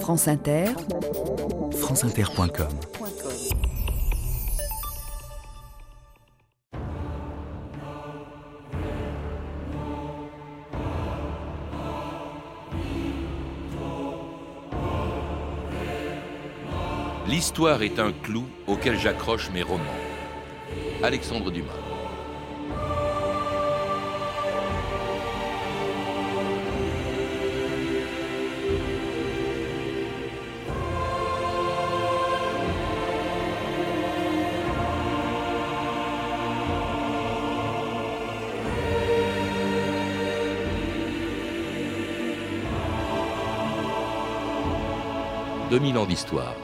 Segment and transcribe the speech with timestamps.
[0.00, 0.66] France Inter,
[1.72, 2.68] franceinter.com
[17.28, 19.82] L'histoire est un clou auquel j'accroche mes romans.
[21.02, 21.72] Alexandre Dumas.
[45.76, 46.54] «2000 ans d'histoire.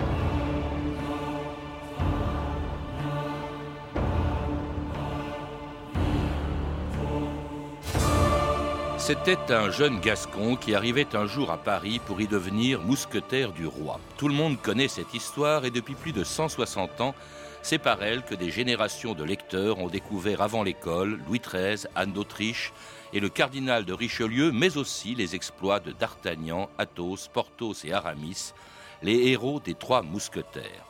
[8.96, 13.66] C'était un jeune Gascon qui arrivait un jour à Paris pour y devenir mousquetaire du
[13.66, 14.00] roi.
[14.16, 17.14] Tout le monde connaît cette histoire et depuis plus de 160 ans,
[17.60, 22.12] c'est par elle que des générations de lecteurs ont découvert avant l'école Louis XIII, Anne
[22.12, 22.72] d'Autriche
[23.12, 28.54] et le cardinal de Richelieu, mais aussi les exploits de D'Artagnan, Athos, Porthos et Aramis,
[29.02, 30.86] les héros des trois mousquetaires.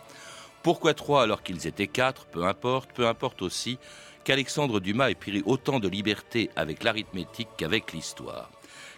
[0.62, 2.26] Pourquoi trois alors qu'ils étaient quatre?
[2.26, 3.78] Peu importe, peu importe aussi
[4.24, 8.50] qu'Alexandre Dumas ait pris autant de liberté avec l'arithmétique qu'avec l'histoire.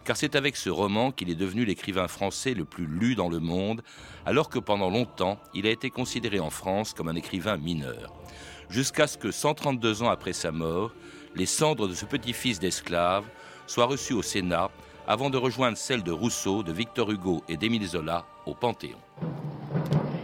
[0.05, 3.41] Car c'est avec ce roman qu'il est devenu l'écrivain français le plus lu dans le
[3.41, 3.83] monde,
[4.27, 8.13] alors que pendant longtemps, il a été considéré en France comme un écrivain mineur.
[8.69, 10.93] Jusqu'à ce que, 132 ans après sa mort,
[11.35, 13.25] les cendres de ce petit-fils d'esclave
[13.67, 14.71] soient reçues au Sénat
[15.07, 18.99] avant de rejoindre celles de Rousseau, de Victor Hugo et d'Émile Zola au Panthéon.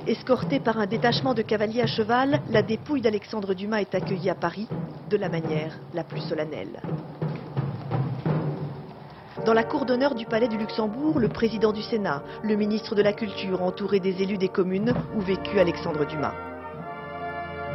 [0.07, 4.35] Escortée par un détachement de cavaliers à cheval, la dépouille d'Alexandre Dumas est accueillie à
[4.35, 4.67] Paris
[5.11, 6.81] de la manière la plus solennelle.
[9.45, 13.03] Dans la cour d'honneur du palais du Luxembourg, le président du Sénat, le ministre de
[13.03, 16.35] la Culture, entouré des élus des communes où vécut Alexandre Dumas.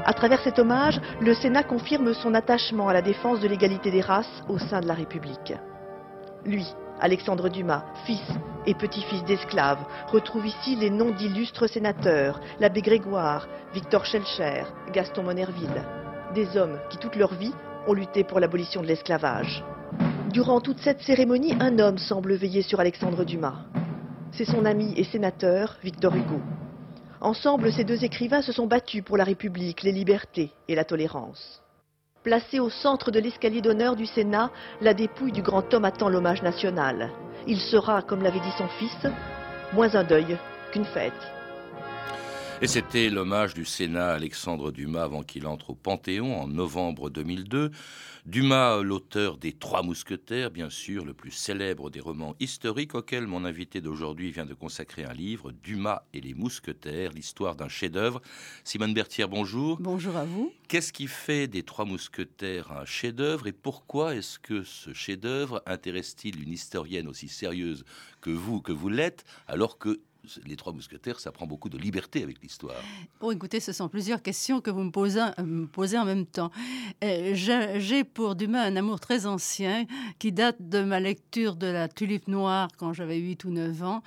[0.05, 4.01] À travers cet hommage, le Sénat confirme son attachement à la défense de l'égalité des
[4.01, 5.53] races au sein de la République.
[6.45, 6.67] Lui,
[6.99, 8.21] Alexandre Dumas, fils
[8.65, 14.63] et petit-fils d'esclaves, retrouve ici les noms d'illustres sénateurs, l'abbé Grégoire, Victor Schellcher,
[14.93, 15.83] Gaston Monerville,
[16.33, 17.53] des hommes qui toute leur vie
[17.87, 19.63] ont lutté pour l'abolition de l'esclavage.
[20.31, 23.65] Durant toute cette cérémonie, un homme semble veiller sur Alexandre Dumas.
[24.31, 26.39] C'est son ami et sénateur, Victor Hugo.
[27.21, 31.61] Ensemble, ces deux écrivains se sont battus pour la République, les libertés et la tolérance.
[32.25, 34.49] Placée au centre de l'escalier d'honneur du Sénat,
[34.81, 37.11] la dépouille du grand homme attend l'hommage national.
[37.45, 39.05] Il sera, comme l'avait dit son fils,
[39.73, 40.35] moins un deuil
[40.71, 41.13] qu'une fête.
[42.61, 47.09] Et c'était l'hommage du Sénat à Alexandre Dumas avant qu'il entre au Panthéon en novembre
[47.09, 47.69] 2002.
[48.25, 53.43] Dumas, l'auteur des Trois Mousquetaires, bien sûr, le plus célèbre des romans historiques auquel mon
[53.43, 58.21] invité d'aujourd'hui vient de consacrer un livre, Dumas et les Mousquetaires, l'histoire d'un chef-d'œuvre.
[58.63, 59.77] Simone Berthier, bonjour.
[59.81, 60.53] Bonjour à vous.
[60.69, 66.41] Qu'est-ce qui fait des Trois Mousquetaires un chef-d'œuvre et pourquoi est-ce que ce chef-d'œuvre intéresse-t-il
[66.41, 67.83] une historienne aussi sérieuse
[68.21, 69.99] que vous, que vous l'êtes, alors que
[70.45, 72.75] les Trois Mousquetaires, ça prend beaucoup de liberté avec l'histoire.
[73.19, 75.21] Bon, écoutez, ce sont plusieurs questions que vous me posez,
[75.71, 76.51] posez en même temps.
[77.03, 79.85] Euh, j'ai pour Dumas un amour très ancien
[80.19, 84.03] qui date de ma lecture de La Tulipe Noire quand j'avais 8 ou 9 ans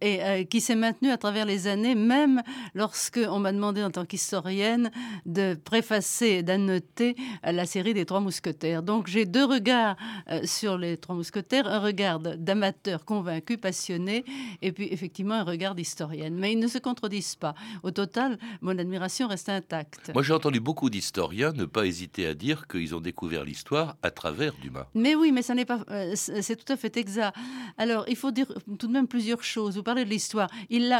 [0.00, 2.42] et euh, qui s'est maintenu à travers les années, même
[2.74, 4.90] lorsque on m'a demandé en tant qu'historienne
[5.26, 7.16] de préfacer, d'annoter
[7.46, 8.82] euh, la série des Trois Mousquetaires.
[8.82, 9.96] Donc j'ai deux regards
[10.44, 14.24] sur les Trois Mousquetaires, un regard d'amateur convaincu, passionné,
[14.62, 16.34] et puis effectivement un regard d'historienne.
[16.34, 17.54] Mais ils ne se contredisent pas.
[17.82, 20.10] Au total, mon admiration reste intacte.
[20.14, 24.10] Moi, j'ai entendu beaucoup d'historiens ne pas hésiter à dire qu'ils ont découvert l'histoire à
[24.10, 24.86] travers Dumas.
[24.94, 25.80] Mais oui, mais ça n'est pas.
[25.90, 27.36] Euh, c'est tout à fait exact.
[27.78, 28.46] Alors, il faut dire
[28.78, 29.76] tout de même plusieurs choses.
[29.76, 30.48] Vous parlez de l'histoire.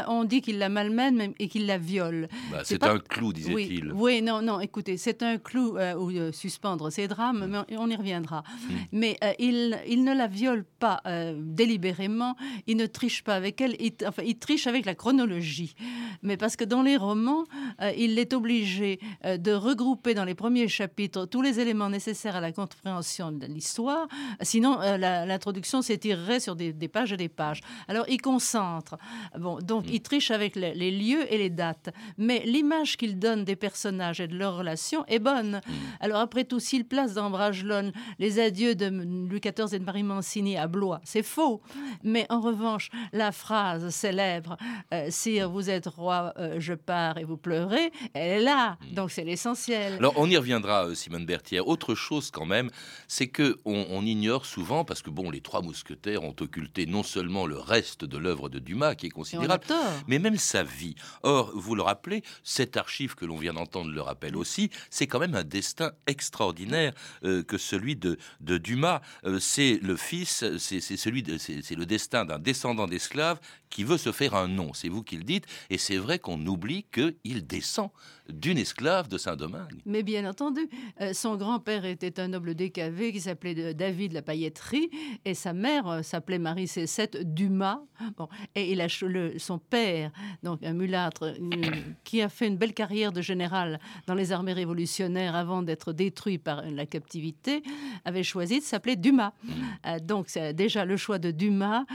[0.07, 2.27] on dit qu'il la malmène et qu'il la viole.
[2.51, 3.91] Bah, c'est un clou, disait-il.
[3.93, 4.59] Oui, non, non.
[4.59, 7.65] Écoutez, c'est un clou euh, où euh, suspendre ses drames, mm.
[7.69, 8.41] mais on y reviendra.
[8.41, 8.73] Mm.
[8.91, 11.01] Mais il, il ne la viole pas
[11.37, 12.35] délibérément.
[12.67, 13.75] Il ne triche pas avec elle.
[13.79, 15.75] Il, enfin, il triche avec la chronologie,
[16.23, 17.45] mais parce que dans les romans,
[17.81, 22.35] euh, il est obligé euh, de regrouper dans les premiers chapitres tous les éléments nécessaires
[22.35, 24.07] à la compréhension de l'histoire,
[24.41, 27.61] sinon euh, l'introduction s'étirerait sur des, pages et des pages.
[27.87, 28.97] Alors il concentre.
[29.39, 33.55] Bon, donc il triche avec les, lieux et les dates, mais l'image qu'il donne des
[33.55, 35.61] personnages et de leurs relations est bonne.
[36.01, 40.03] Alors après tout, s'il place dans Bragelonne les adieux de Louis XIV et de Marie
[40.03, 41.61] Mancini à Blois, c'est faux.
[42.03, 44.57] Mais en revanche, la phrase célèbre célèbre.
[44.93, 48.77] Euh, si vous êtes roi, euh, je pars et vous pleurez, elle est là.
[48.81, 48.93] Hmm.
[48.93, 49.93] Donc c'est l'essentiel.
[49.93, 51.59] Alors on y reviendra, euh, Simone Berthier.
[51.59, 52.69] Autre chose quand même,
[53.07, 57.45] c'est que on, ignore souvent, parce que bon, les trois mousquetaires ont occulté non seulement
[57.45, 59.63] le reste de l'œuvre de Dumas, qui est considérable,
[60.07, 60.95] mais même sa vie.
[61.21, 65.19] Or, vous le rappelez, cet archive que l'on vient d'entendre le rappelle aussi, c'est quand
[65.19, 69.01] même un destin extraordinaire que celui de, de Dumas.
[69.39, 73.39] c'est le fils, c'est celui, c'est le destin d'un descendant d'esclaves
[73.71, 74.73] qui veut se faire un nom.
[74.73, 75.45] C'est vous qui le dites.
[75.69, 77.89] Et c'est vrai qu'on oublie qu'il descend
[78.29, 79.81] d'une esclave de Saint-Domingue.
[79.85, 80.69] Mais bien entendu,
[81.01, 84.89] euh, son grand-père était un noble décavé qui s'appelait David la Pailletterie
[85.25, 87.81] et sa mère euh, s'appelait Marie Cécette Dumas.
[88.17, 90.11] Bon, et il a le, son père,
[90.43, 91.61] donc un mulâtre, euh,
[92.03, 96.37] qui a fait une belle carrière de général dans les armées révolutionnaires avant d'être détruit
[96.37, 97.61] par la captivité,
[98.05, 99.33] avait choisi de s'appeler Dumas.
[99.43, 99.99] Mmh.
[100.01, 101.85] donc déjà le choix de Dumas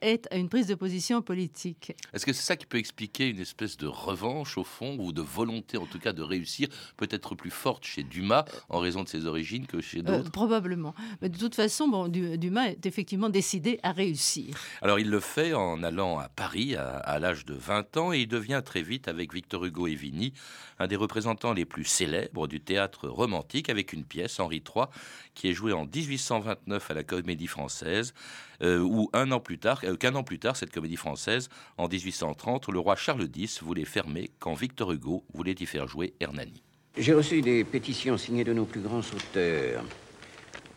[0.00, 1.92] est une prise de position politique.
[2.12, 5.22] Est-ce que c'est ça qui peut expliquer une espèce de revanche au fond ou de
[5.22, 9.26] volonté en tout cas de réussir, peut-être plus forte chez Dumas en raison de ses
[9.26, 10.94] origines que chez d'autres Probablement.
[11.20, 14.56] Mais de toute façon, bon, Dumas est effectivement décidé à réussir.
[14.80, 18.20] Alors il le fait en allant à Paris à, à l'âge de 20 ans et
[18.20, 20.32] il devient très vite, avec Victor Hugo et Vigny,
[20.78, 24.86] un des représentants les plus célèbres du théâtre romantique avec une pièce, Henri III,
[25.34, 28.14] qui est jouée en 1829 à la Comédie Française,
[28.62, 31.88] euh, ou un an plus tard, euh, qu'un an plus tard, cette Comédie Française, en
[31.88, 36.62] 1830, le roi Charles X voulait fermer quand Victor Hugo voulait y faire jouer Hernani.
[36.96, 39.84] J'ai reçu des pétitions signées de nos plus grands auteurs.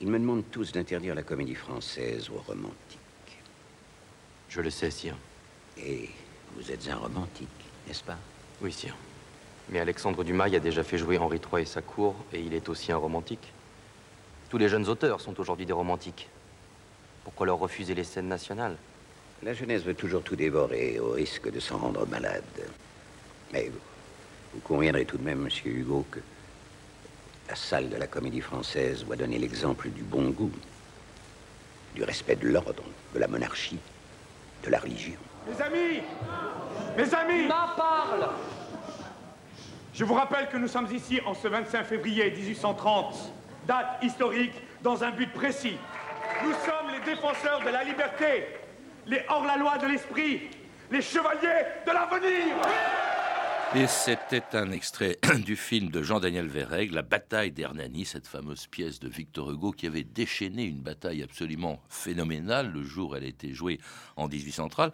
[0.02, 3.00] Ils me demandent tous d'interdire la comédie française aux romantiques.
[4.50, 5.18] Je le sais, sire.
[5.78, 6.10] Et
[6.56, 7.48] vous êtes un romantique,
[7.88, 8.18] n'est-ce pas?
[8.62, 8.96] Oui, sire.
[9.70, 12.54] Mais Alexandre Dumas y a déjà fait jouer Henri III et sa cour, et il
[12.54, 13.52] est aussi un romantique.
[14.50, 16.30] Tous les jeunes auteurs sont aujourd'hui des romantiques.
[17.26, 18.78] Pourquoi leur refuser les scènes nationales?
[19.44, 22.44] La jeunesse veut toujours tout dévorer, au risque de s'en rendre malade.
[23.52, 23.70] Mais
[24.54, 26.20] vous conviendrez tout de même, monsieur Hugo, que
[27.50, 30.52] la salle de la comédie française doit donner l'exemple du bon goût,
[31.94, 32.84] du respect de l'ordre,
[33.14, 33.80] de la monarchie,
[34.64, 35.20] de la religion.
[35.48, 36.02] Mes amis
[36.96, 38.30] Mes amis Ma parle
[39.96, 43.32] je vous rappelle que nous sommes ici en ce 25 février 1830,
[43.66, 44.52] date historique,
[44.82, 45.78] dans un but précis.
[46.44, 46.75] Nous sommes les
[47.06, 48.48] défenseurs de la liberté,
[49.08, 50.50] les hors-la-loi de l'esprit,
[50.92, 52.56] les chevaliers de l'avenir.
[53.76, 59.00] Et c'était un extrait du film de Jean-Daniel Verreg, La bataille d'Hernani, cette fameuse pièce
[59.00, 63.28] de Victor Hugo qui avait déchaîné une bataille absolument phénoménale le jour où elle a
[63.28, 63.80] été jouée
[64.16, 64.94] en 1830.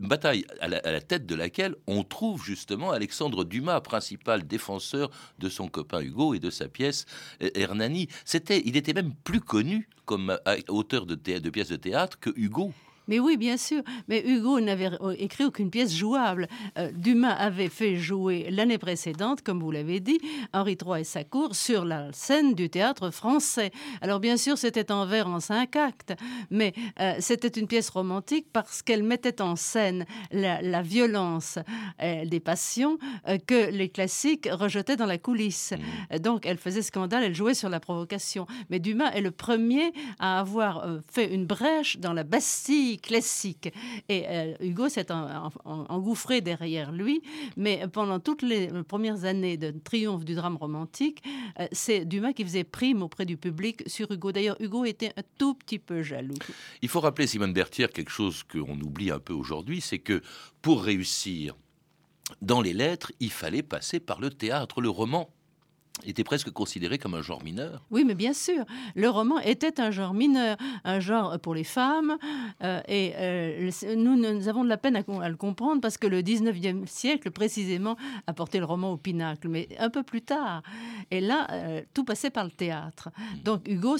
[0.00, 5.68] Bataille à la, tête de laquelle on trouve justement Alexandre Dumas, principal défenseur de son
[5.68, 7.06] copain Hugo et de sa pièce
[7.42, 8.08] euh, Hernani.
[8.24, 12.30] C'était, il était même plus connu comme euh, auteur de, de pièces de théâtre que
[12.36, 12.72] Hugo.
[13.08, 13.82] Mais oui, bien sûr.
[14.06, 16.46] Mais Hugo n'avait écrit aucune pièce jouable.
[16.76, 20.20] Euh, Dumas avait fait jouer l'année précédente, comme vous l'avez dit,
[20.52, 23.72] Henri III et sa cour sur la scène du théâtre français.
[24.02, 26.14] Alors bien sûr, c'était en vers en cinq actes,
[26.50, 31.58] mais euh, c'était une pièce romantique parce qu'elle mettait en scène la, violence
[32.02, 32.98] euh, des passions
[33.46, 35.72] que les classiques rejetaient dans la coulisse.
[35.72, 36.18] Mmh.
[36.18, 38.46] Donc elle faisait scandale, elle jouait sur la provocation.
[38.70, 43.72] Mais Dumas est le premier à avoir fait une brèche dans la Bastille classique.
[44.08, 45.06] Et euh, Hugo s'est
[45.64, 47.22] engouffré derrière lui,
[47.56, 51.22] mais pendant toutes les premières années de triomphe du drame romantique,
[51.60, 54.32] euh, c'est Dumas qui faisait prime auprès du public sur Hugo.
[54.32, 56.34] D'ailleurs, Hugo était un tout petit peu jaloux.
[56.82, 60.22] Il faut rappeler, Simone Berthier, quelque chose qu'on oublie un peu aujourd'hui, c'est que
[60.62, 61.56] pour réussir
[62.42, 65.30] dans les lettres, il fallait passer par le théâtre, le roman
[66.06, 67.84] était presque considéré comme un genre mineur.
[67.90, 68.64] Oui, mais bien sûr,
[68.94, 72.18] le roman était un genre mineur, un genre pour les femmes,
[72.62, 76.22] euh, et euh, nous, nous avons de la peine à, le comprendre parce que le
[76.22, 80.62] 19e siècle, précisément, a porté le roman au pinacle, mais un peu plus tard.
[81.10, 83.10] Et là, euh, tout passait par le théâtre.
[83.16, 83.42] Hmm.
[83.44, 83.96] Donc Hugo,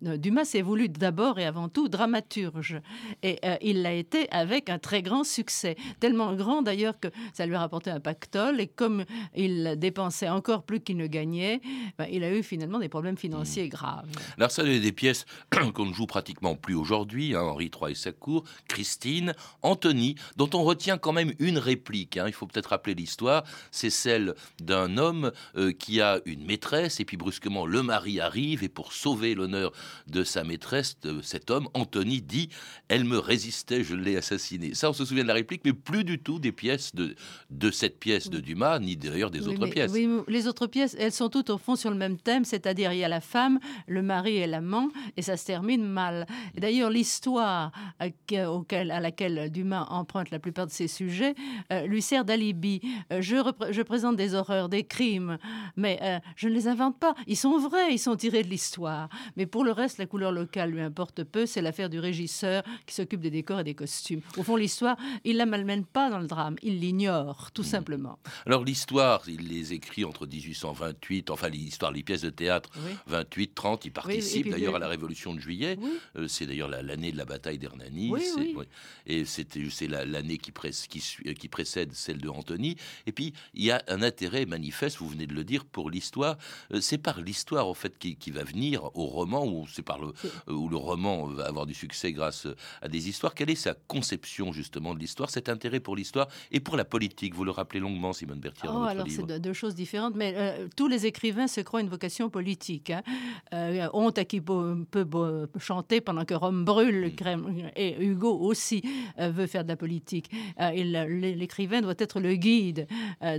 [0.00, 2.80] Dumas s'est voulu d'abord et avant tout dramaturge,
[3.22, 7.54] et il l'a été avec un très grand succès, tellement grand d'ailleurs que ça lui
[7.54, 9.04] a rapporté un pactole, et comme
[9.34, 11.41] il dépensait encore plus qu'il ne gagnait,
[11.98, 14.08] ben, il a eu finalement des problèmes financiers graves.
[14.36, 15.26] Alors ça, c'est des pièces
[15.74, 20.50] qu'on ne joue pratiquement plus aujourd'hui, hein, Henri III et sa cour, Christine, Anthony, dont
[20.54, 22.24] on retient quand même une réplique, hein.
[22.26, 27.04] il faut peut-être rappeler l'histoire, c'est celle d'un homme euh, qui a une maîtresse, et
[27.04, 29.72] puis brusquement le mari arrive, et pour sauver l'honneur
[30.06, 32.48] de sa maîtresse, de cet homme, Anthony dit
[32.88, 34.74] «Elle me résistait, je l'ai assassinée».
[34.74, 37.14] Ça, on se souvient de la réplique, mais plus du tout des pièces de,
[37.50, 39.92] de cette pièce de Dumas, ni d'ailleurs des autres pièces.
[39.92, 42.98] Oui, les autres pièces, elles sont toutes au fond sur le même thème, c'est-à-dire il
[42.98, 43.58] y a la femme,
[43.88, 46.26] le mari et l'amant, et ça se termine mal.
[46.56, 51.34] D'ailleurs, l'histoire à laquelle Dumas emprunte la plupart de ses sujets
[51.72, 52.80] euh, lui sert d'alibi.
[53.12, 55.38] Euh, je, présente des horreurs, des crimes,
[55.76, 57.14] mais euh, je ne les invente pas.
[57.26, 59.08] Ils sont vrais, ils sont tirés de l'histoire.
[59.36, 61.46] Mais pour le reste, la couleur locale lui importe peu.
[61.46, 64.20] C'est l'affaire du régisseur qui s'occupe des décors et des costumes.
[64.36, 68.18] Au fond, l'histoire, il la malmène pas dans le drame, il l'ignore, tout simplement.
[68.46, 72.70] Alors l'histoire, il les écrit entre 1828, enfin l'histoire, les pièces de théâtre,
[73.06, 75.78] 28, 30, il participe d'ailleurs à la Révolution de Juillet.
[76.28, 78.12] c'est d'ailleurs l'année de la bataille d'Hernani.
[79.06, 82.76] Et c'est l'année qui, qui, précède celle de Antony.
[83.06, 86.36] Et puis, il y a un intérêt manifeste, vous venez de le dire, pour l'histoire.
[86.72, 90.08] Euh, c'est par l'histoire, en fait, qui, va venir au roman, ou c'est par le,
[90.48, 92.46] euh, où le roman va avoir du succès grâce
[92.80, 93.34] à des histoires.
[93.34, 97.34] Quelle est sa conception, justement, de l'histoire, cet intérêt pour l'histoire et pour la politique?
[97.34, 100.88] Vous le rappelez longuement, Simone Berthier, oh, alors c'est deux choses différentes, mais euh, tous
[100.88, 102.90] les écrivains se croient une vocation politique.
[102.90, 103.02] Hein.
[103.92, 104.84] honte à qui peut,
[105.58, 107.12] chanter pendant que Rome brûle,
[107.76, 108.82] et Hugo aussi
[109.18, 110.30] veut faire de la politique.
[110.58, 112.86] L'écrivain doit être le guide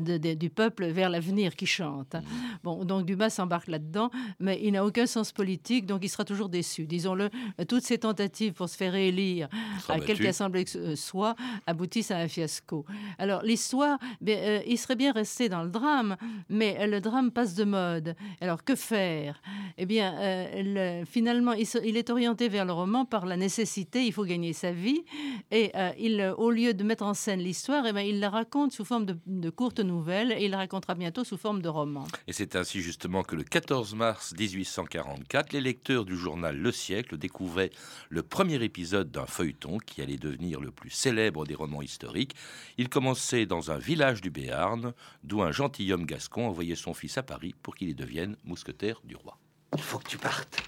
[0.02, 2.14] du peuple vers l'avenir qui chante.
[2.14, 2.22] Mm.
[2.64, 6.50] Bon, donc Dumas s'embarque là-dedans, mais il n'a aucun sens politique, donc il sera toujours
[6.50, 6.86] déçu.
[6.86, 7.30] Disons-le,
[7.68, 9.48] toutes ces tentatives pour se faire élire,
[9.90, 12.86] à quelque assemblée que ce soit, aboutissent à un fiasco.
[13.18, 16.16] Alors l'histoire, euh, il serait bien resté dans le drame,
[16.50, 18.16] mais le drame passe de mode.
[18.42, 19.42] Alors que faire?
[19.78, 24.26] Eh bien, euh, finalement, il, est orienté vers le roman par la nécessité, il faut
[24.26, 25.04] gagner sa vie,
[25.52, 28.72] et euh, il, au lieu de mettre en scène l'histoire, eh bien, il la raconte
[28.72, 32.06] sous forme de, de courtes nouvelles, et il la racontera bientôt sous forme de roman.
[32.28, 37.18] Et c'est ainsi justement que le 14 mars 1844, les lecteurs du journal Le Siècle
[37.18, 37.72] découvraient
[38.10, 42.36] le premier épisode d'un feuilleton qui allait devenir le plus célèbre des romans historiques.
[42.78, 44.94] Il commençait dans un village du Béarn,
[45.24, 49.16] d'où un gentilhomme gascon envoyait son fils à Paris pour qu'il y devienne mousquetaire du
[49.16, 49.38] roi.
[49.76, 50.62] Il faut que tu partes.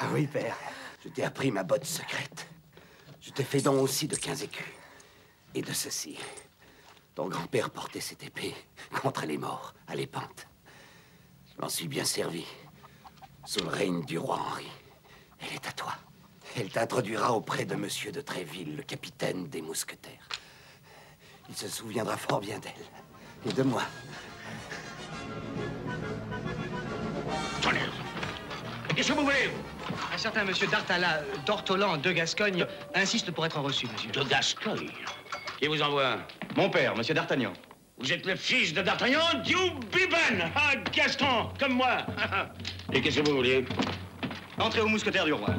[0.00, 0.56] Ah oui, père,
[1.04, 2.48] je t'ai appris ma botte secrète.
[3.20, 4.66] Je t'ai fait don aussi de 15 écus.
[5.54, 6.18] Et de ceci.
[7.14, 8.54] Ton grand-père portait cette épée
[9.02, 10.48] contre les morts, à l'épante.
[11.54, 12.44] Je m'en suis bien servi.
[13.46, 14.66] Sous le règne du roi Henri.
[15.38, 15.94] Elle est à toi.
[16.56, 20.28] Elle t'introduira auprès de monsieur de Tréville, le capitaine des mousquetaires.
[21.48, 22.72] Il se souviendra fort bien d'elle.
[23.46, 23.82] Et de moi.
[28.94, 29.50] Qu'est-ce que vous voulez
[30.12, 34.10] Un certain monsieur Dartala, d'Ortolan, de Gascogne, insiste pour être reçu, monsieur.
[34.12, 34.88] De Gascogne
[35.58, 36.18] Qui vous envoie
[36.56, 37.52] Mon père, monsieur D'Artagnan.
[37.98, 39.56] Vous êtes le fils de D'Artagnan, du
[39.92, 41.98] Biban Ah, Gaston, comme moi
[42.92, 43.64] Et qu'est-ce que vous voulez
[44.58, 45.50] Entrez au mousquetaire du roi.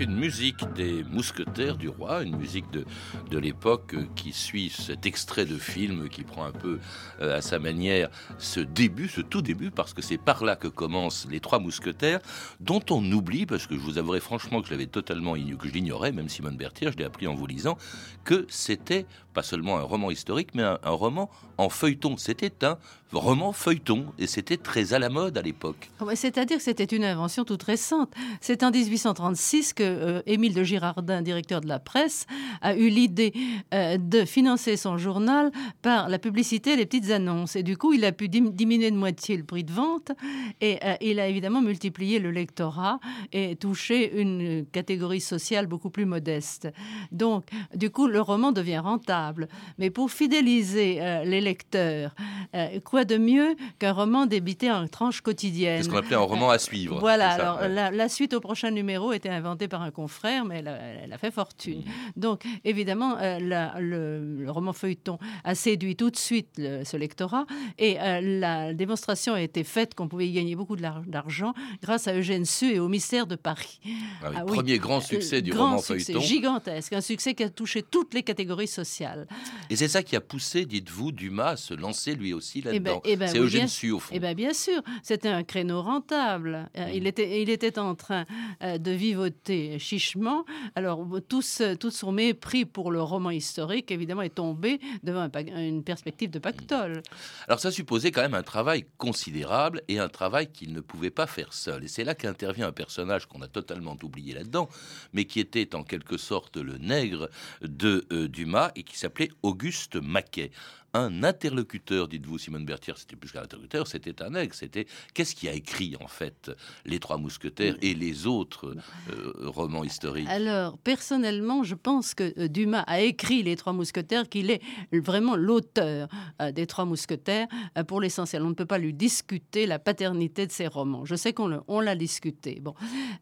[0.00, 5.56] Une musique des mousquetaires du roi, une musique de, l'époque qui suit cet extrait de
[5.56, 6.78] film qui prend un peu
[7.20, 10.68] euh, à sa manière ce début, ce tout début, parce que c'est par là que
[10.68, 12.20] commencent les trois mousquetaires,
[12.60, 15.72] dont on oublie, parce que je vous avouerai franchement que je l'avais totalement que je
[15.72, 17.76] l'ignorais, même Simone Berthier, je l'ai appris en vous lisant,
[18.24, 22.16] que c'était pas seulement un roman historique, mais un, roman en feuilleton.
[22.16, 22.78] C'était un
[23.18, 25.90] roman feuilleton et c'était très à la mode à l'époque.
[26.14, 28.12] C'est-à-dire que c'était une invention toute récente.
[28.40, 32.26] C'est en 1836 que euh, Émile de Girardin, directeur de la presse,
[32.60, 33.32] a eu l'idée
[33.74, 35.50] euh, de financer son journal
[35.82, 37.56] par la publicité et les petites annonces.
[37.56, 40.12] Et du coup, il a pu diminuer de moitié le prix de vente
[40.60, 43.00] et euh, il a évidemment multiplié le lectorat
[43.32, 46.68] et touché une catégorie sociale beaucoup plus modeste.
[47.12, 49.48] Donc, du coup, le roman devient rentable
[49.78, 52.14] mais pour fidéliser les lecteurs,
[52.54, 56.20] euh, quoi de mieux qu'un roman débité en tranches quotidiennes C'est ce qu'on appelait un
[56.20, 56.98] roman à suivre.
[57.00, 61.18] Voilà, alors la, suite au prochain numéro était inventée par un confrère, mais elle a,
[61.18, 61.80] fait fortune.
[61.80, 62.20] Mm.
[62.20, 63.38] Donc, évidemment, euh,
[63.78, 67.46] le, roman feuilleton a séduit tout de suite ce lectorat,
[67.78, 72.44] et la démonstration a été faite qu'on pouvait y gagner beaucoup d'argent grâce à Eugène
[72.44, 73.80] Sue et au mystère de Paris.
[74.22, 76.20] Ah ah premier grand succès du roman feuilleton.
[76.20, 79.26] Gigantesque, un succès qui a touché toutes les catégories sociales.
[79.68, 82.89] Et c'est ça qui a poussé, dites-vous, Dumas à se lancer lui aussi eh ben,
[82.94, 83.02] là-dedans.
[83.04, 84.12] Eh ben c'est Eugène Sue, au fond.
[84.14, 86.68] Eh bien, bien sûr, c'était un créneau rentable.
[86.76, 88.24] Euh, il, était, il était en train
[88.62, 90.44] euh, de vivoter chichement.
[90.74, 91.42] Alors, tout,
[91.78, 97.02] tout son mépris pour le roman historique, évidemment, est tombé devant une perspective de pactole.
[97.48, 101.26] Alors, ça supposait quand même un travail considérable et un travail qu'il ne pouvait pas
[101.26, 101.84] faire seul.
[101.84, 104.68] Et c'est là qu'intervient un personnage qu'on a totalement oublié là-dedans,
[105.12, 107.28] mais qui était en quelque sorte le nègre
[107.62, 110.50] de euh, Dumas et qui s'appelait Auguste Maquet,
[110.92, 114.58] un interlocuteur, dites-vous, Simone Berthier, c'était plus qu'un interlocuteur, c'était un ex.
[114.58, 116.50] C'était qu'est-ce qui a écrit en fait
[116.84, 118.74] les Trois Mousquetaires et les autres
[119.10, 120.28] euh, romans historiques?
[120.28, 124.60] Alors personnellement, je pense que euh, Dumas a écrit les Trois Mousquetaires, qu'il est
[124.92, 126.08] vraiment l'auteur
[126.42, 127.46] euh, des Trois Mousquetaires
[127.86, 128.42] pour l'essentiel.
[128.42, 131.04] On ne peut pas lui discuter la paternité de ses romans.
[131.04, 132.58] Je sais qu'on l'a discuté.
[132.60, 132.74] Bon,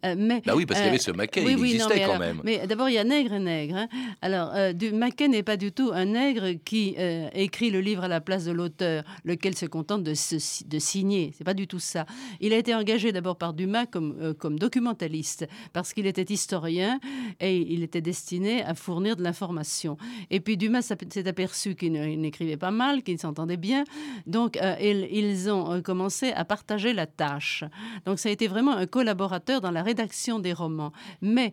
[0.03, 2.41] mais bah oui, parce qu'il y avait ce Maquet, il existait quand même.
[2.45, 3.77] Mais d'abord, il y a Nègre et Nègre.
[3.77, 3.89] Hein.
[4.23, 6.95] Alors, du Maquet n'est pas du tout un nègre qui
[7.35, 11.33] écrit le livre à la place de l'auteur, lequel se contente de, de signer.
[11.37, 12.07] C'est pas du tout ça.
[12.41, 17.01] Il a été engagé d'abord par Dumas comme, euh, comme documentaliste, parce qu'il était historien
[17.41, 19.97] et il était destiné à fournir de l'information.
[20.31, 23.85] Et puis Dumas s'est aperçu qu'il n'écrivait pas mal, qu'il s'entendait bien.
[24.27, 27.65] Donc, euh, ils, ont euh, commencé à partager la tâche.
[28.05, 30.93] Donc, ça a été vraiment un collaborateur dans la rédaction des romans.
[31.21, 31.53] Mais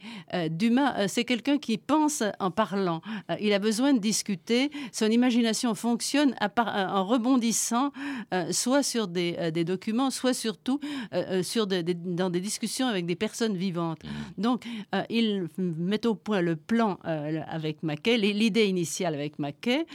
[0.50, 3.01] Dumas, c'est quelqu'un qui pense en parlant.
[3.39, 4.71] il a besoin de discuter.
[4.91, 6.50] Son imagination fonctionne à
[6.94, 7.92] en rebondissant
[8.52, 10.80] soit sur des, des documents, soit surtout
[11.14, 14.04] euh, euh, sur dans des discussions avec des personnes vivantes.
[14.04, 14.42] Mmh.
[14.42, 19.86] Donc, euh, ils mettent au point le plan avec Mackay, l'idée initiale avec Mackay.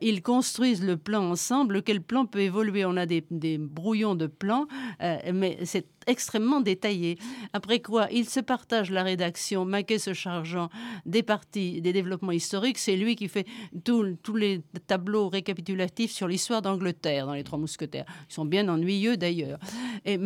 [0.00, 1.82] ils construisent le plan ensemble.
[1.82, 2.84] Quel plan peut évoluer?
[2.84, 4.66] On a des, des brouillons de plans,
[5.00, 7.18] mais c'est extrêmement détaillé.
[7.52, 10.68] Après quoi, il se partage la rédaction, Maquet se chargeant
[11.06, 12.78] des parties, des développements historiques.
[12.78, 13.46] C'est lui qui fait
[13.84, 18.06] tous les tableaux récapitulatifs sur l'histoire d'Angleterre dans Les Trois Mousquetaires.
[18.30, 19.58] Ils sont bien ennuyeux d'ailleurs.
[20.04, 20.18] Et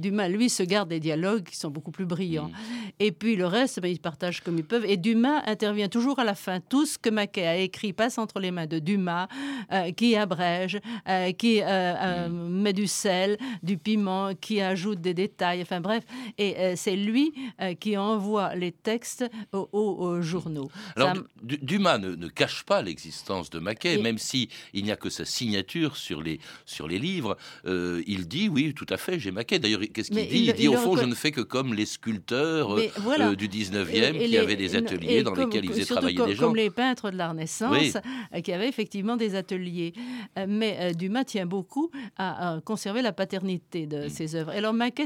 [0.00, 2.48] Dumas, lui, se garde des dialogues qui sont beaucoup plus brillants.
[2.48, 2.90] Mmh.
[3.00, 4.84] Et puis le reste, ben, ils partagent comme ils peuvent.
[4.84, 6.60] Et Dumas intervient toujours à la fin.
[6.60, 9.28] Tout ce que Maquet a écrit passe entre les mains de Dumas,
[9.72, 12.48] euh, qui abrège, euh, qui euh, mmh.
[12.62, 16.04] met du sel, du piment, qui ajoute des détails, enfin bref.
[16.38, 20.70] Et euh, c'est lui euh, qui envoie les textes aux, journaux.
[20.94, 25.24] Alors, Dumas ne, cache pas l'existence de Maquet, même si il n'y a que sa
[25.24, 27.36] signature sur les, sur les livres.
[27.64, 29.58] Euh, il dit oui, tout à fait, j'ai Maquet.
[29.58, 30.44] D'ailleurs, qu'est-ce qu'il dit?
[30.46, 34.56] Il, dit au fond, je ne fais que comme les sculpteurs du 19e qui avaient
[34.56, 36.46] des ateliers dans lesquels ils faisaient travailler des gens.
[36.46, 37.96] Comme les peintres de la Renaissance
[38.44, 39.94] qui avaient effectivement des ateliers.
[40.46, 44.08] mais Dumas tient beaucoup à, conserver la paternité de mm.
[44.10, 44.52] ses œuvres.
[44.52, 45.05] Alors Maquet,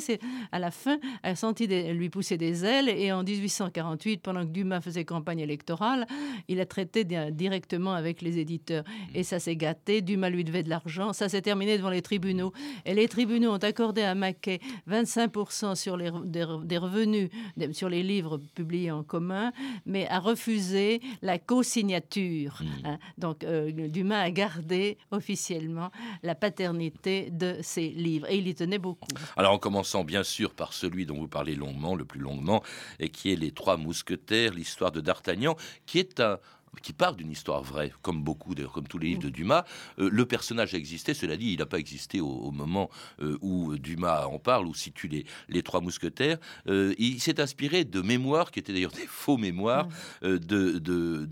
[0.52, 4.80] à la fin, a senti lui pousser des ailes et en 1848, pendant que Dumas
[4.80, 6.07] faisait campagne électorale,
[6.49, 8.85] il a traité directement avec les éditeurs.
[9.14, 12.52] Et ça s'est gâté, Dumas lui devait de l'argent, ça s'est terminé devant les tribunaux.
[12.85, 17.30] Et les tribunaux ont accordé à Maquet 25% sur les, des, revenus
[17.73, 19.52] sur les livres publiés en commun,
[19.87, 22.61] mais a refusé la co-signature.
[22.61, 22.87] Mmh.
[22.87, 22.98] Hein.
[23.18, 25.90] Donc euh, Dumas a gardé officiellement
[26.22, 29.09] la paternité de ses livres et il y tenait beaucoup.
[29.37, 29.59] Alors on
[30.05, 32.62] bien sûr par celui dont vous parlez longuement, le plus longuement,
[32.98, 36.38] et qui est Les Trois Mousquetaires, l'histoire de D'Artagnan, qui est un,
[36.83, 39.64] qui part d'une histoire vraie, comme beaucoup, comme tous les livres de Dumas.
[39.98, 43.76] Euh, le personnage a existé, cela dit, il n'a pas existé au, moment euh, où
[43.76, 46.38] Dumas en parle, ou situe les, les trois mousquetaires.
[46.68, 49.88] Euh, il s'est inspiré de mémoires, qui étaient d'ailleurs des faux mémoires,
[50.22, 50.78] de,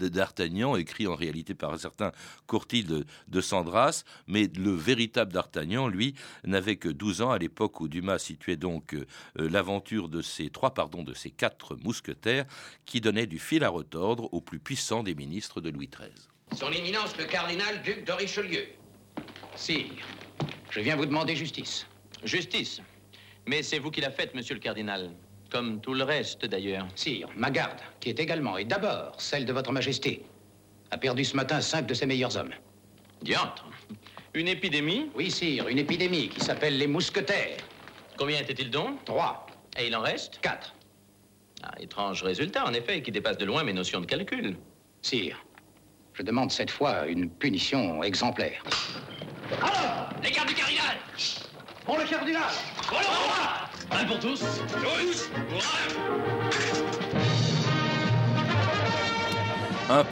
[0.09, 2.13] d'Artagnan, écrits en réalité par un certain
[2.47, 7.81] Courtil de, de Sandras, mais le véritable d'Artagnan, lui, n'avait que 12 ans à l'époque
[7.81, 8.97] où Dumas situait donc
[9.37, 12.47] l'aventure de ces trois, pardon, de ces quatre mousquetaires,
[12.87, 16.11] qui donnaient du fil à retordre au plus puissant des ministres ministre de Louis XIII.
[16.57, 18.67] Son Éminence le cardinal duc de Richelieu.
[19.55, 19.85] Sire,
[20.71, 21.87] je viens vous demander justice.
[22.25, 22.81] Justice
[23.47, 25.11] Mais c'est vous qui la faites, monsieur le cardinal.
[25.51, 26.87] Comme tout le reste, d'ailleurs.
[26.95, 30.25] Sire, ma garde, qui est également et d'abord celle de votre majesté,
[30.91, 32.55] a perdu ce matin cinq de ses meilleurs hommes.
[33.21, 33.67] Diantre
[34.33, 35.11] Une épidémie?
[35.15, 37.59] Oui, sire, une épidémie qui s'appelle les mousquetaires.
[38.17, 39.05] Combien était-il donc?
[39.05, 39.47] Trois.
[39.79, 40.39] Et il en reste?
[40.41, 40.75] Quatre.
[41.63, 44.57] Ah, étrange résultat, en effet, qui dépasse de loin mes notions de calcul.
[45.09, 45.43] Sire,
[46.13, 48.63] je demande cette fois une punition exemplaire.
[49.63, 50.99] Alors, les gardes du cardinal.
[51.87, 52.43] Pour le cardinal.
[52.87, 54.43] Pour le roi Un pour tous.
[54.69, 55.31] Tous.
[57.01, 57.08] Un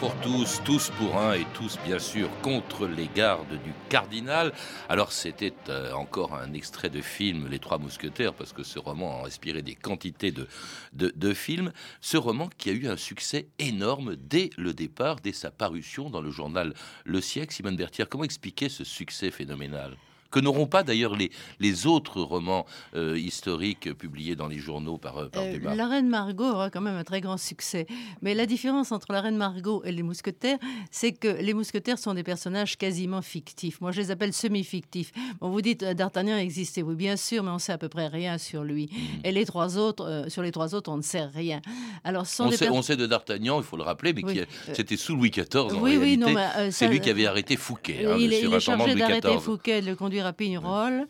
[0.00, 4.52] pour tous, tous pour un et tous bien sûr contre les gardes du cardinal.
[4.88, 9.22] Alors c'était euh, encore un extrait de film Les Trois Mousquetaires parce que ce roman
[9.22, 10.48] a inspiré des quantités de,
[10.94, 11.72] de, films.
[12.00, 16.22] Ce roman qui a eu un succès énorme dès le départ, dès sa parution dans
[16.22, 16.72] le journal
[17.04, 17.52] Le Siècle.
[17.52, 19.94] Simone Berthier, comment expliquer ce succès phénoménal?
[20.30, 25.18] Que n'auront pas d'ailleurs les, les autres romans euh, historiques publiés dans les journaux par,
[25.18, 25.74] euh, par Euh, Dumas.
[25.74, 27.86] la reine Margot aura quand même un très grand succès.
[28.22, 30.58] Mais la différence entre la reine Margot et les mousquetaires,
[30.90, 33.80] c'est que les mousquetaires sont des personnages quasiment fictifs.
[33.80, 35.12] Moi, je les appelle semi-fictifs.
[35.40, 38.08] Bon, vous dites euh, D'Artagnan existait, oui, bien sûr, mais on sait à peu près
[38.08, 38.90] rien sur lui.
[38.92, 39.26] Mm.
[39.26, 41.60] Et les trois autres, euh, sur les trois autres, on ne sait rien.
[42.04, 44.40] Alors, ce sont On des sait, on de D'Artagnan, il faut le rappeler, mais Oui,
[44.72, 48.04] c'était sous Louis XIV en oui, oui, non, mais, C'est lui qui avait arrêté Fouquet,
[48.06, 49.38] hein, il, est, il est chargé d'arrêter.
[49.38, 51.06] Fouquet, de le conduire à Pignerol,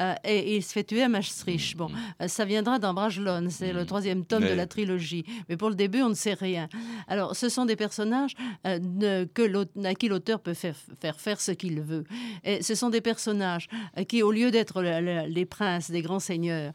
[0.00, 1.76] euh, et il se fait tuer à Maastricht.
[1.76, 1.88] Bon,
[2.20, 5.24] euh, ça viendra dans Bragelonne, c'est le troisième tome de la trilogie.
[5.48, 6.68] Mais pour le début, on ne sait rien.
[7.08, 8.34] Alors, ce sont des personnages
[8.66, 12.04] euh, que à qui l'auteur peut faire, faire faire ce qu'il veut.
[12.44, 16.02] Et ce sont des personnages euh, qui, au lieu d'être le- le- les princes, des
[16.02, 16.72] grands seigneurs,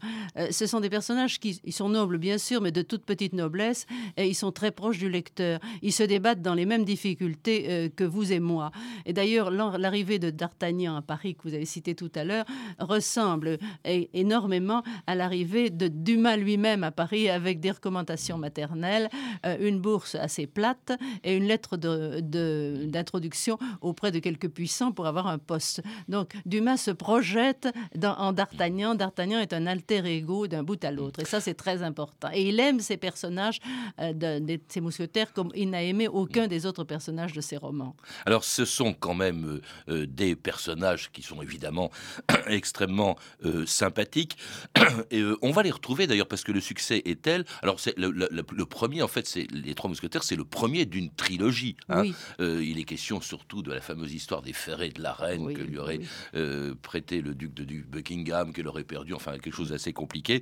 [0.50, 3.86] ce sont des personnages qui ils sont nobles, bien sûr, mais de toute petite noblesse,
[4.16, 5.58] et ils sont très proches du lecteur.
[5.82, 8.70] Ils se débattent dans les mêmes difficultés que vous et moi.
[9.06, 12.44] Et d'ailleurs, l'arrivée de D'Artagnan à Paris, que vous avez cité tout à l'heure,
[12.78, 19.08] ressemble énormément à l'arrivée de Dumas lui-même à Paris avec des recommandations maternelles,
[19.46, 20.92] euh, une bourse assez plate
[21.24, 25.82] et une lettre d'introduction auprès de quelques puissants pour avoir un poste.
[26.08, 27.68] Donc Dumas se projette
[28.02, 28.94] en D'Artagnan.
[28.94, 31.20] D'Artagnan est un alter ego d'un bout à l'autre.
[31.20, 32.28] Et ça, c'est très important.
[32.32, 33.60] Et il aime ces personnages
[34.00, 37.94] euh, de, ses mousquetaires comme il n'a aimé aucun des autres personnages de ses romans.
[38.26, 41.59] Alors, ce sont quand même euh, des personnages qui sont évidemment
[42.46, 44.36] extrêmement euh, sympathiques.
[45.10, 47.44] Et euh, on va les retrouver d'ailleurs parce que le succès est tel.
[47.62, 50.44] Alors, c'est le, le- le- le premier, en fait, c'est les Trois Mousquetaires, c'est le
[50.44, 51.76] premier d'une trilogie.
[51.88, 52.02] hein.
[52.02, 52.14] Oui.
[52.40, 55.62] Euh, il est question surtout de la fameuse histoire des ferrets de la reine que
[55.62, 56.00] lui aurait
[56.34, 59.14] euh, prêté le duc de du Buckingham, qu'elle aurait perdu.
[59.14, 60.40] Enfin, quelque chose d'assez compliqué,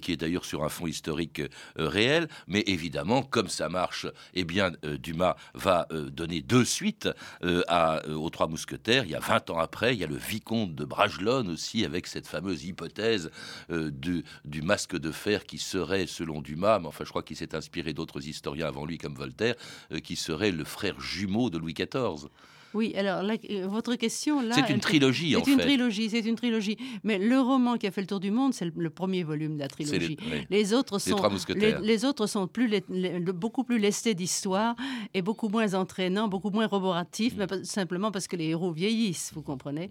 [0.00, 1.42] qui est d'ailleurs sur un fond historique
[1.76, 2.28] réel.
[2.46, 7.08] Mais évidemment, comme ça marche, eh bien, Dumas va donner deux suites
[7.68, 9.04] à, aux Trois Mousquetaires.
[9.04, 12.06] Il y a 20 ans après, il y a le vicomte de Bragelonne aussi, avec
[12.06, 13.30] cette fameuse hypothèse
[13.70, 17.54] euh, du, masque de fer qui serait, selon Dumas, mais enfin, je crois qu'il s'est
[17.54, 19.56] inspiré d'autres historiens avant lui, comme Voltaire,
[19.92, 22.28] euh, qui serait le frère jumeau de Louis XIV.
[22.76, 24.54] Oui, alors euh, votre question là.
[24.54, 25.64] C'est une trilogie, en C'est une fait.
[25.64, 26.76] trilogie, c'est une trilogie.
[27.04, 29.54] Mais le roman qui a fait le tour du monde, c'est le, le premier volume
[29.56, 30.16] de la trilogie.
[30.30, 30.46] les- oui.
[30.50, 31.80] Les autres Les sont Trois Mousquetaires.
[31.80, 34.76] les, les autres sont plus les- les- beaucoup plus lestés d'histoire
[35.14, 37.38] et beaucoup moins entraînants, beaucoup moins roboratifs, Mm.
[37.38, 39.88] mais pas- simplement parce que les héros vieillissent, vous comprenez.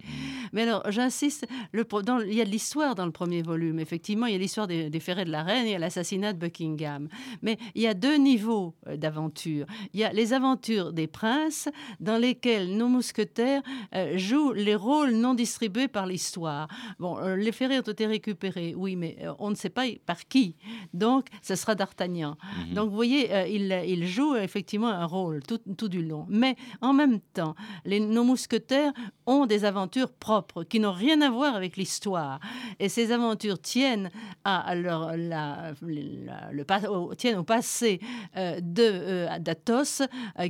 [0.53, 3.79] Mais alors, j'insiste, il y a de l'histoire dans le premier volume.
[3.79, 7.07] Effectivement, il y a l'histoire des, des ferrets de la reine et l'assassinat de Buckingham.
[7.41, 9.65] Mais il y a deux niveaux euh, d'aventure.
[9.93, 11.69] Il y a les aventures des princes,
[11.99, 13.61] dans lesquelles nos mousquetaires
[13.95, 16.67] euh, jouent les rôles non distribués par l'histoire.
[16.99, 20.27] Bon, euh, les ferrets ont été récupérés, oui, mais euh, on ne sait pas par
[20.27, 20.55] qui.
[20.93, 22.37] Donc, ce sera d'Artagnan.
[22.69, 22.73] Mhm.
[22.75, 26.25] Donc, vous voyez, il, il joue effectivement un rôle tout, tout du long.
[26.29, 28.93] Mais en même temps, les, nos mousquetaires
[29.25, 32.39] ont des aventures propres qui n'ont rien à voir avec l'histoire.
[32.79, 34.09] Et ces aventures tiennent
[34.43, 37.99] à leur, la, la- le, au, tiennent au passé
[38.35, 40.01] de d'Athos,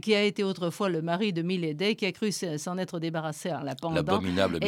[0.02, 3.62] qui a été autrefois le mari de Milady, qui a cru s'en être débarrassé en
[3.62, 3.96] la pendant,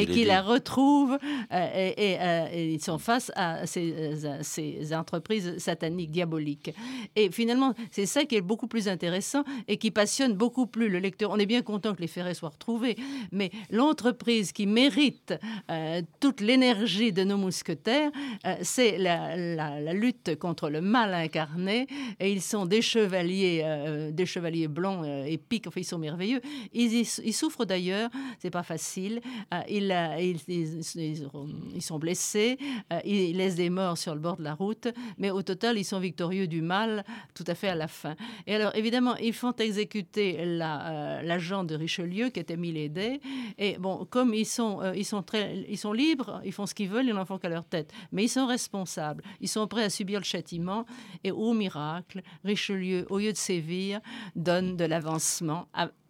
[0.00, 1.18] et qui la retrouve,
[1.52, 3.92] euh, et, et, euh, et ils sont face à ces,
[4.24, 6.72] euh, ces entreprises sataniques, diaboliques.
[7.16, 10.98] Et finalement, c'est ça qui est beaucoup plus intéressant et qui passionne beaucoup plus le
[10.98, 11.30] lecteur.
[11.30, 12.96] On est bien content que les ferrets soient retrouvés,
[13.32, 15.34] mais l'entreprise qui mérite
[15.70, 18.10] euh, toute l'énergie de nos mousquetaires,
[18.46, 21.86] euh, c'est la, la- la lutte contre le mal incarné.
[22.20, 25.66] Et ils sont des chevaliers, euh, des chevaliers blancs, euh, épiques.
[25.66, 26.40] Enfin, ils sont merveilleux.
[26.72, 28.10] Ils, y- ils souffrent d'ailleurs.
[28.38, 29.20] C'est pas facile.
[29.54, 32.58] Euh, ils, euh, ils- sont blessés.
[32.92, 34.88] euh, ils laissent des morts sur le bord de la route.
[35.18, 38.16] Mais au total, ils sont victorieux du mal tout à fait à la fin.
[38.46, 43.20] Et alors, évidemment, ils font exécuter la, l'agent de Richelieu, qui était Milady.
[43.58, 46.88] Et bon, comme ils sont, ils, sont très, ils sont libres, ils font ce qu'ils
[46.88, 47.92] veulent, ils n'en font qu'à leur tête.
[48.12, 49.22] Mais ils sont responsables.
[49.40, 50.84] Ils sont prêts à subir le châtiment.
[51.24, 54.00] Et au miracle, Richelieu, au lieu de sévir,
[54.36, 55.68] donne de l'avancement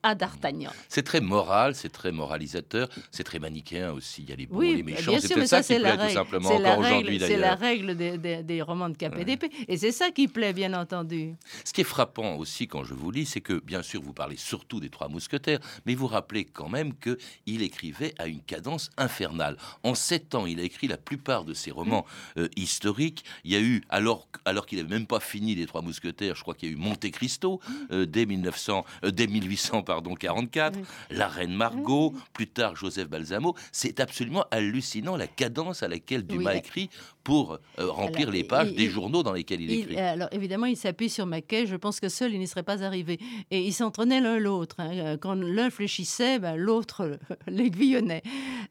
[0.09, 0.71] à D'Artagnan.
[0.88, 4.23] C'est très moral, c'est très moralisateur, c'est très manichéen aussi.
[4.23, 5.12] Il y a les bons, Oui, les méchants.
[5.21, 7.59] C'est peut-être ça, ça, qui plaît tout simplement C'est encore aujourd'hui règle, c'est la d'ailleurs.
[7.59, 9.51] règle des, des- des romans de KPDP.
[9.68, 11.35] Et c'est ça qui plaît, bien entendu.
[11.64, 14.37] Ce qui est frappant aussi quand je vous lis, c'est que bien sûr vous parlez
[14.37, 18.90] surtout des Trois Mousquetaires, mais vous rappelez quand même que il écrivait à une cadence
[18.97, 19.57] infernale.
[19.83, 22.05] En sept ans, il a écrit la plupart de ses romans
[22.37, 23.25] euh, historiques.
[23.44, 26.42] Il y a eu alors alors qu'il n'avait même pas fini les Trois Mousquetaires, je
[26.42, 27.61] crois qu'il y a eu Monte Cristo
[27.92, 30.78] euh, dès 1900, euh, dès 1800 pardon 44,
[31.11, 33.56] La Reine Margot, plus tard Joseph Balsamo.
[33.72, 36.58] C'est absolument hallucinant la cadence à laquelle Dumas Oui.
[36.58, 36.90] écrit
[37.29, 39.99] pour euh, remplir les pages des journaux dans lesquels il, écrit.
[39.99, 41.67] Alors évidemment, il s'appuie sur Maquet.
[41.67, 43.19] Je pense que seul, il n'y serait pas arrivé.
[43.51, 44.77] Et ils s'entraînaient l'un l'autre.
[44.79, 45.19] Hein.
[45.19, 48.23] Quand l'un fléchissait, ben, l'autre l'aiguillonnait.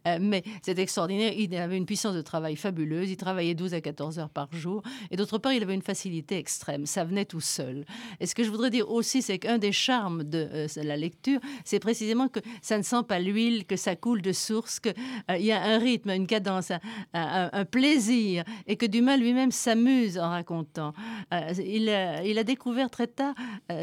[0.07, 1.33] Euh, mais c'est extraordinaire.
[1.37, 3.11] Il avait une puissance de travail fabuleuse.
[3.11, 4.81] Il travaillait 12 à 14 heures par jour.
[5.11, 6.87] Et d'autre part, il avait une facilité extrême.
[6.87, 7.85] Ça venait tout seul.
[8.19, 11.39] Et ce que je voudrais dire aussi, c'est qu'un des charmes de euh, la lecture,
[11.63, 14.95] c'est précisément que ça ne sent pas l'huile, que ça coule de source, qu'il
[15.29, 16.71] euh, y a un rythme, une cadence,
[17.13, 20.93] un, plaisir, et que Dumas lui-même s'amuse en racontant.
[21.31, 21.89] il,
[22.25, 23.35] il, a découvert très tard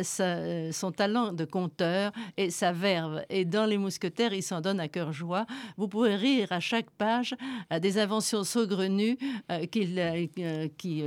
[0.03, 3.23] son talent de conteur et sa verve.
[3.31, 5.47] Et dans Les Mousquetaires, il s'en donne à cœur joie.
[5.77, 7.35] Vous pouvez rire à chaque page
[7.71, 9.19] à des inventions saugrenues
[9.51, 11.03] euh, euh, qui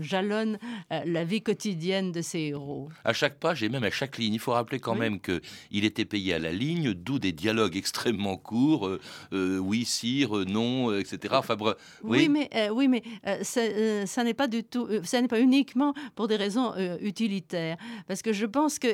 [0.00, 0.58] jalonnent
[0.92, 2.88] euh, la vie quotidienne de ses héros.
[3.04, 4.34] À chaque page et même à chaque ligne.
[4.34, 8.36] Il faut rappeler quand même qu'il était payé à la ligne, d'où des dialogues extrêmement
[8.36, 8.88] courts.
[9.32, 11.34] oui, sire, non, etc.
[11.36, 11.56] Enfin,
[12.02, 12.28] oui.
[12.28, 13.01] mais, oui, mais
[13.42, 17.76] ça n'est pas du tout, ça n'est pas uniquement pour des raisons utilitaires.
[18.06, 18.88] Parce que je pense que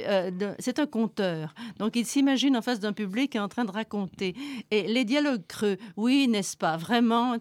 [0.58, 1.54] c'est un conteur.
[1.78, 4.34] Donc il s'imagine en face d'un public en train de raconter.
[4.70, 7.36] Et les dialogues creux, oui, n'est-ce pas, vraiment,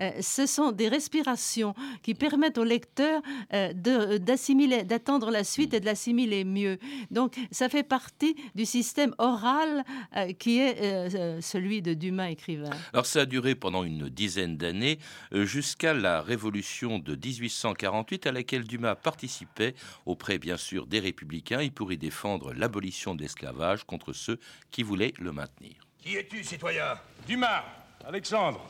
[0.00, 3.22] euh, ce sont des respirations qui permettent au lecteur
[3.52, 3.72] euh,
[4.18, 6.78] d'assimiler, d'attendre la suite et de l'assimiler mieux.
[7.10, 9.84] Donc ça fait partie du système oral
[10.16, 12.70] euh, qui est celui de Dumas écrivain.
[12.92, 14.98] Alors ça a duré pendant une dizaine d'années
[15.32, 19.74] jusqu'à la révolution de 1848 à laquelle Dumas participait
[20.06, 24.38] auprès bien sûr des républicains et pour y défendre l'abolition de l'esclavage contre ceux
[24.70, 25.74] qui voulaient le maintenir.
[25.98, 26.98] Qui es-tu, citoyen?
[27.26, 27.64] Dumas,
[28.06, 28.60] Alexandre.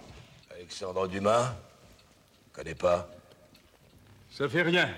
[0.50, 1.54] Alexandre Dumas?
[2.52, 3.10] Connais pas
[4.30, 4.88] Ça fait rien.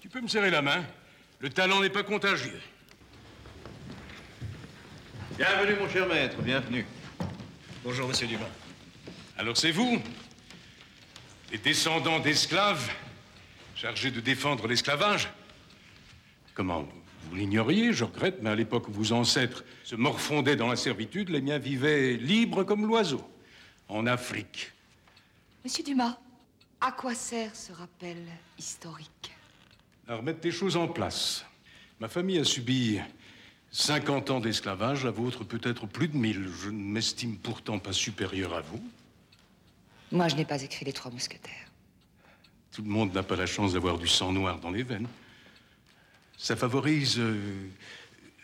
[0.00, 0.84] Tu peux me serrer la main?
[1.38, 2.60] Le talent n'est pas contagieux.
[5.36, 6.86] Bienvenue, mon cher maître, bienvenue.
[7.84, 8.48] Bonjour, monsieur Dumas.
[9.38, 10.00] Alors c'est vous?
[11.52, 12.90] Les descendants d'esclaves
[13.76, 15.28] chargés de défendre l'esclavage
[16.54, 16.88] Comment
[17.28, 21.28] vous l'ignoriez, je regrette, mais à l'époque où vos ancêtres se morfondaient dans la servitude,
[21.28, 23.22] les miens vivaient libres comme l'oiseau,
[23.88, 24.72] en Afrique.
[25.64, 26.16] Monsieur Dumas,
[26.80, 28.18] à quoi sert ce rappel
[28.58, 29.32] historique?
[30.08, 31.44] À remettre des choses en place.
[32.00, 32.98] Ma famille a subi
[33.70, 36.48] 50 ans d'esclavage, la vôtre peut-être plus de 1000.
[36.62, 38.82] Je ne m'estime pourtant pas supérieur à vous.
[40.12, 41.70] Moi, je n'ai pas écrit Les Trois Mousquetaires.
[42.72, 45.08] Tout le monde n'a pas la chance d'avoir du sang noir dans les veines
[46.36, 47.68] ça favorise euh,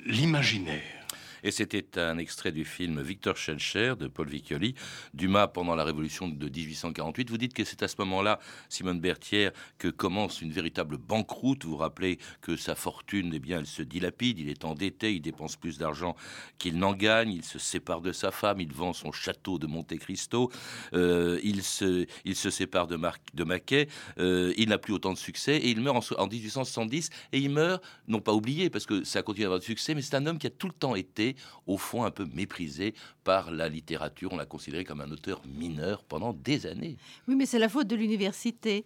[0.07, 1.02] l'imaginaire.
[1.43, 4.75] Et c'était un extrait du film Victor Schellcher de Paul Viccioli,
[5.13, 7.31] Dumas pendant la Révolution de 1848.
[7.31, 11.65] Vous dites que c'est à ce moment-là, Simone Berthière, que commence une véritable banqueroute.
[11.65, 15.57] Vous rappelez que sa fortune, eh bien, elle se dilapide, il est endetté, il dépense
[15.57, 16.15] plus d'argent
[16.59, 19.97] qu'il n'en gagne, il se sépare de sa femme, il vend son château de Monte
[19.99, 20.51] Cristo,
[20.95, 22.97] euh, il, se, il se sépare de,
[23.45, 27.39] Maquet, euh, il n'a plus autant de succès et il meurt en, en 1870 et
[27.39, 30.15] il meurt, non pas oublié parce que ça continue à avoir du succès, mais c'est
[30.15, 31.32] un homme qui a tout le temps été
[31.67, 34.33] au fond un peu méprisé par la littérature.
[34.33, 36.97] On l'a considéré comme un auteur mineur pendant des années.
[37.29, 38.85] Oui, mais c'est la faute de l'université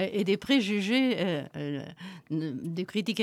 [0.00, 1.82] euh, et des préjugés euh, euh,
[2.30, 3.22] des critiques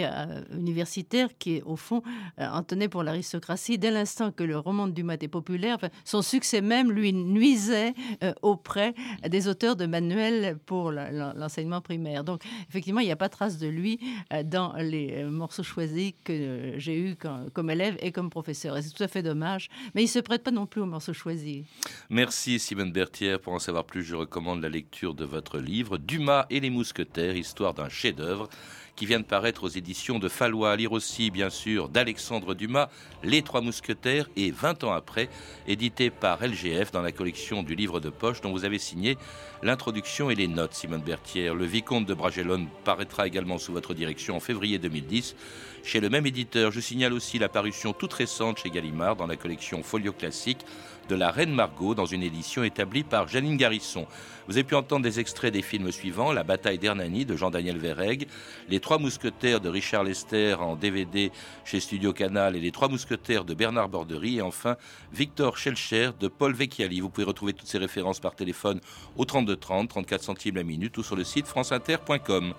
[0.52, 2.02] universitaires qui, au fond,
[2.38, 3.78] en tenaient pour l'aristocratie.
[3.78, 7.94] Dès l'instant que le roman de Dumas est populaire, son succès même lui nuisait
[8.42, 8.94] auprès
[9.28, 12.24] des auteurs de manuels pour l'enseignement primaire.
[12.24, 14.00] Donc, effectivement, il n'y a pas trace de lui
[14.46, 17.16] dans les morceaux choisis que j'ai eus
[17.54, 18.63] comme élève et comme professeur.
[18.82, 19.70] C'est tout à fait dommage.
[19.96, 21.66] Mais il se prête pas non plus aux morceaux choisis.
[22.10, 23.40] Merci Simone Berthière.
[23.40, 27.36] Pour en savoir plus, je recommande la lecture de votre livre Dumas et les mousquetaires,
[27.36, 28.50] histoire d'un chef-d'œuvre
[28.96, 30.76] qui vient de paraître aux éditions de Fallois.
[30.76, 32.90] Lire aussi, bien sûr, d'Alexandre Dumas,
[33.24, 35.30] Les Trois Mousquetaires, et 20 ans après,
[35.68, 39.18] édité par LGF dans la collection du livre de poche dont vous avez signé
[39.64, 41.56] l'introduction et les notes, Simone Berthière.
[41.56, 45.36] Le Vicomte de Bragelonne paraîtra également sous votre direction en février 2010
[45.84, 46.72] chez le même éditeur.
[46.72, 50.66] Je signale aussi la parution toute récente chez Gallimard dans la collection Folio Classique
[51.08, 54.08] de La Reine Margot dans une édition établie par Janine Garisson.
[54.48, 58.28] Vous avez pu entendre des extraits des films suivants La bataille d'Hernani de Jean-Daniel Verreg,
[58.70, 61.32] Les Trois Mousquetaires de Richard Lester en DVD
[61.64, 64.76] chez Studio Canal et Les Trois Mousquetaires de Bernard Bordery et enfin
[65.14, 67.00] Victor Schelcher de Paul Vecchiali.
[67.00, 68.80] Vous pouvez retrouver toutes ces références par téléphone
[69.16, 72.54] au 32 30, 34 centimes la minute ou sur le site franceinter.com.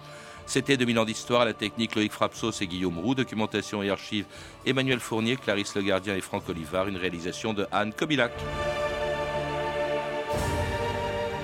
[0.46, 4.26] C'était 2000 ans d'histoire la technique Loïc Frapsos et Guillaume Roux, documentation et archives
[4.66, 8.32] Emmanuel Fournier, Clarisse Le Gardien et Franck Olivard, une réalisation de Anne Kobilac.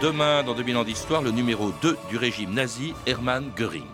[0.01, 3.91] Demain, dans 2000 ans d'histoire, le numéro 2 du régime nazi, Hermann Göring.